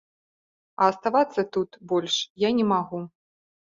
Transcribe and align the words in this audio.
А 0.81 0.87
аставацца 0.93 1.47
тут 1.59 1.79
больш 1.95 2.19
я 2.49 2.55
не 2.61 2.71
магу. 2.77 3.09